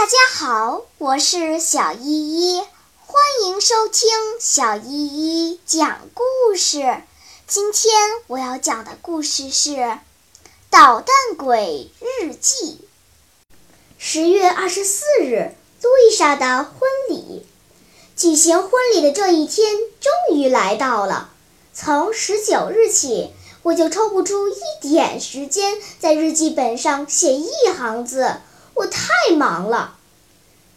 [0.00, 2.62] 大家好，我是小依依，
[3.04, 4.08] 欢迎收听
[4.40, 7.02] 小依依讲故事。
[7.46, 7.92] 今天
[8.26, 9.72] 我要讲的故事是
[10.70, 12.80] 《捣蛋鬼日记》。
[13.98, 17.46] 十月二十四日，路易莎的婚礼。
[18.16, 21.28] 举行婚礼的这一天终于来到了。
[21.74, 28.36] 从十九日起，我就抽不出一点时间在日记本上写一行字。
[28.74, 29.96] 我太忙了，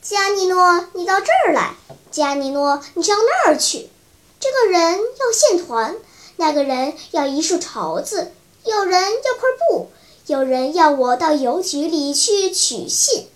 [0.00, 1.74] 加尼诺，你到这儿来；
[2.10, 3.88] 加尼诺，你上那儿去。
[4.40, 5.96] 这个人要线团，
[6.36, 8.32] 那个人要一束绸子，
[8.64, 9.90] 有人要块布，
[10.26, 13.28] 有人要我到邮局里去取信，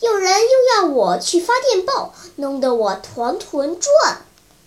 [0.00, 4.22] 有人又要我去发电报，弄得我团团转。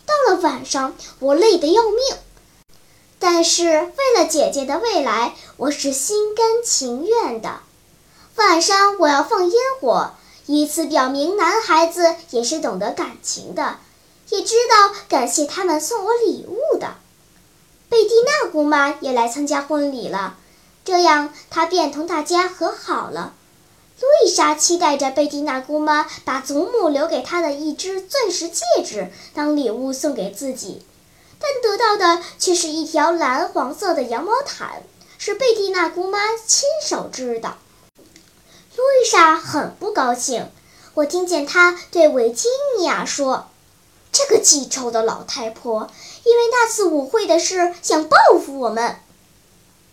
[0.06, 2.18] 到了晚上，我累得要命，
[3.20, 7.60] 但是为了姐姐的未来，我是心甘情愿的。
[8.36, 10.12] 晚上我要放烟火，
[10.46, 13.78] 以此表明男孩子也是懂得感情的，
[14.30, 16.96] 也知道感谢他们送我礼物的。
[17.90, 20.38] 贝蒂娜姑妈也来参加婚礼了，
[20.86, 23.34] 这样她便同大家和好了。
[24.00, 30.84] 路易莎期待着贝蒂娜姑妈把祖母留给她的一只钻石戒指当礼物送给自己，
[31.38, 34.84] 但得到的却是一条蓝黄色的羊毛毯，
[35.18, 37.58] 是贝蒂娜姑妈亲手织的。
[38.76, 40.50] 路易莎很不高兴，
[40.94, 43.48] 我听见她对维吉尼亚说
[44.12, 45.90] ：“这个记仇的老太婆，
[46.24, 49.00] 因为那次舞会的事想报复我们。”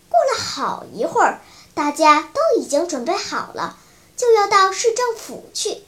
[0.08, 1.40] 过了好一会儿，
[1.74, 3.76] 大家都已经准备好了，
[4.16, 5.82] 就要到市政府去。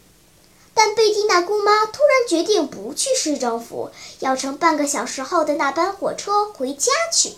[0.74, 7.34] 但贝蒂娜姑妈突然决定不去市政府，要乘半个小时后的那班火车回家去。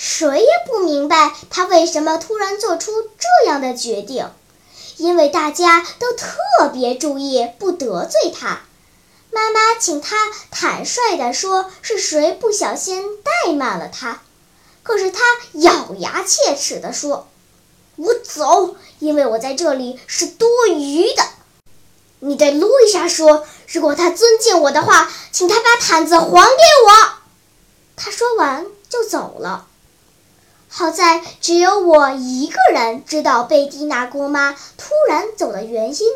[0.00, 4.30] 谁也不明白他为什么突然做出这样的决定，
[4.96, 8.60] 因为大家都特别注意不得罪他。
[9.32, 10.16] 妈妈请他
[10.52, 13.02] 坦率地说是谁不小心
[13.44, 14.22] 怠慢了他，
[14.84, 15.20] 可是他
[15.54, 17.26] 咬牙切齿地说
[17.98, 21.24] ：“我走，因为我在这里是多余的。”
[22.20, 27.12] 你对路易莎说，如果他尊敬我的话，请他把毯子还给我。
[27.96, 29.66] 他说完就走了。
[30.70, 36.06] 好在只有我一个人知道贝蒂娜姑妈突然走的原因，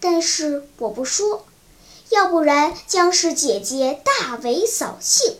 [0.00, 1.44] 但是我不说，
[2.08, 5.36] 要不然将是姐姐大为扫兴。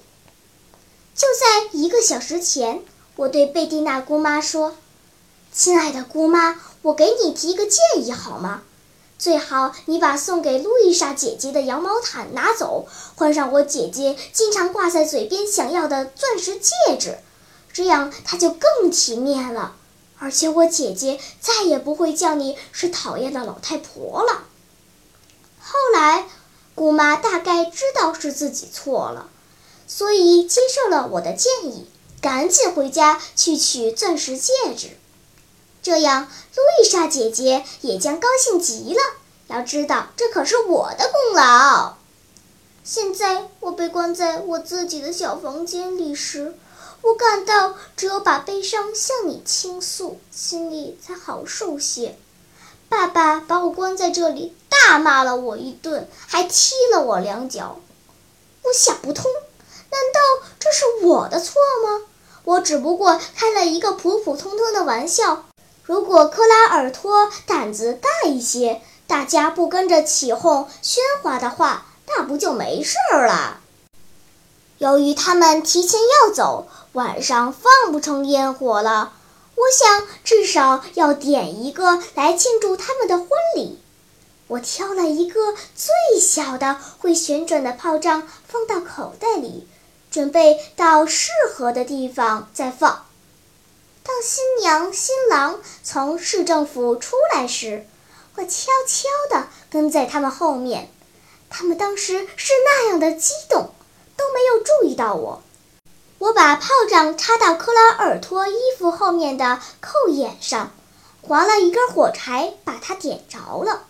[1.14, 2.82] 就在一个小时前，
[3.16, 4.76] 我对贝蒂娜姑妈说
[5.50, 8.62] ：“亲爱的姑妈，我给你提个建议好吗？
[9.18, 17.16] 最好你把送给路易莎姐姐的羊毛毯拿走，换上我姐姐经常挂在嘴边想要的钻石戒指。”
[17.74, 19.74] 这样他就更体面了，
[20.20, 24.44] 而且我姐姐再也不会叫你是讨厌的老太婆了。
[25.60, 26.24] 后来，
[26.76, 29.28] 姑妈大概知道是自己错了，
[29.88, 31.88] 所以接受了我的建议，
[32.20, 34.90] 赶紧回家去取钻石戒指。
[35.82, 39.00] 这样，路易莎姐姐也将高兴极了。
[39.48, 41.96] 要知道，这可是我的功劳。
[42.84, 46.54] 现在我被关在我自己的小房间里时。
[47.04, 52.16] 我感到，只有把悲伤向你倾诉，心里才好受些。
[52.88, 57.78] 爸爸把我关在这里，大骂了我一顿，还踢了我两脚。
[58.62, 59.30] 我想不通，
[59.90, 62.06] 难道这是我的错吗？
[62.44, 65.44] 我只不过开了一个普普通通的玩笑。
[65.82, 73.60] 如果克拉尔托胆子大一些，大家不跟着起哄喧哗的话，那不就没事儿了？
[74.78, 76.68] 由于他们提前要走。
[76.92, 79.14] 晚上放不成烟火了，
[79.56, 83.80] 我想至少要点一个来庆祝他们的婚礼。
[84.46, 89.66] 我挑了一个最小的会旋转的炮仗放到口袋里，
[90.08, 93.06] 准备到适合的地方再放。
[94.04, 97.88] 当新娘新郎从市政府出来时，
[98.36, 100.90] 我悄悄地跟在他们后面。
[101.50, 103.73] 他们当时是那样的激动，
[104.34, 105.42] 没有注意到我。
[106.18, 110.72] 我把炮仗插到克拉尔托衣服后面的扣眼上，
[111.22, 113.84] 划了一根火柴，把它点着了。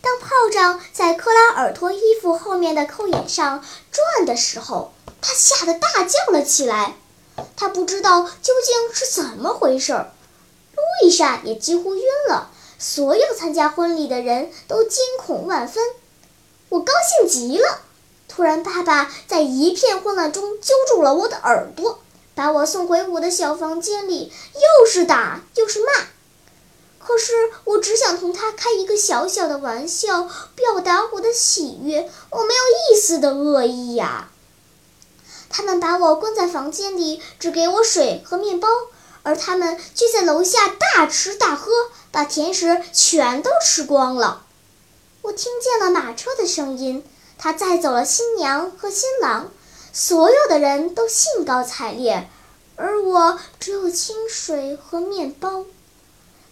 [0.00, 6.94] 当炮仗在克拉尔托衣服后面的扣眼上转的时候，他吓得大叫了起来。
[7.56, 10.12] 他不知道究竟是怎么回事儿。
[10.74, 12.50] 路易莎也几乎晕了。
[12.78, 15.82] 所有参加婚礼的人都惊恐万分。
[16.68, 17.80] 我高兴极了。
[18.28, 22.00] 突然，爸爸在一片混乱中揪住了我的耳朵，
[22.34, 25.92] 把我送回我的小房间里，又是打又是骂。
[26.98, 27.32] 可是
[27.64, 32.10] 我只想同他开一个小小的玩笑，表达我的喜悦。
[32.30, 34.28] 我没有一丝的恶意呀。
[35.48, 38.68] 他们把我关在房间里，只给我水和面包，
[39.22, 41.70] 而他们却在楼下大吃大喝，
[42.10, 44.44] 把甜食全都吃光了。
[45.22, 47.04] 我听见了马车的声音，
[47.38, 49.50] 他载走了新娘和新郎，
[49.92, 52.28] 所有的人都兴高采烈，
[52.76, 55.64] 而我只有清水和面包。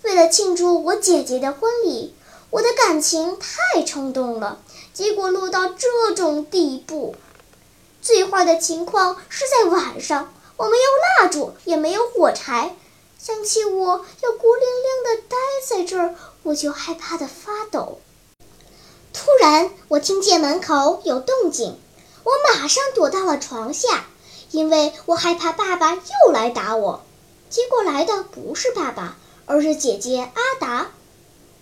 [0.03, 2.15] 为了庆祝我姐姐的婚礼，
[2.51, 4.61] 我的感情太冲动了，
[4.93, 7.17] 结果落到这种地步。
[8.03, 12.77] 最坏的情况是在晚上，我没有蜡烛，也没有火柴。
[13.19, 15.37] 想起我要孤零零地待
[15.67, 18.01] 在这儿，我就害怕得发抖。
[19.15, 21.79] 突然，我听见门口有动静，
[22.25, 24.05] 我马上躲到了床下，
[24.51, 27.03] 因为我害怕爸爸又来打我。
[27.49, 29.17] 结果来的不是爸爸。
[29.47, 30.91] 而是姐姐阿达，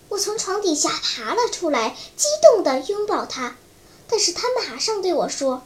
[0.07, 3.57] 我从床底下爬了出来，激动地拥抱她。
[4.07, 5.63] 但是她马上对我说：“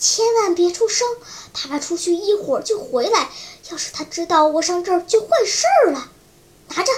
[0.00, 1.06] 千万别出声，
[1.52, 3.28] 爸爸出去一会儿就回来。
[3.70, 6.10] 要是他知道我上这儿，就坏事儿了。”
[6.74, 6.90] 拿着，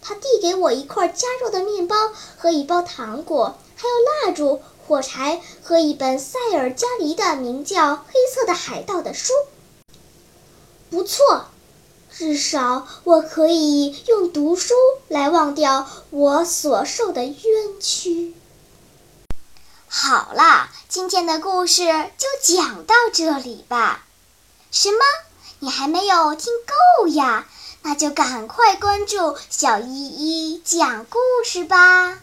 [0.00, 1.96] 他递给我一块加热的面包
[2.36, 3.94] 和一包糖果，还有
[4.28, 9.32] 蜡烛、火柴和一本塞尔加黎的名叫《黑色的海盗》的书。
[10.90, 11.46] 不错。
[12.10, 14.74] 至少我可以用读书
[15.06, 18.34] 来忘掉我所受的冤屈。
[19.86, 21.84] 好啦，今天的故事
[22.16, 24.04] 就讲到这里吧。
[24.72, 24.98] 什么？
[25.60, 27.46] 你还没有听够呀？
[27.88, 32.18] 那就赶快关注小依依讲故事吧。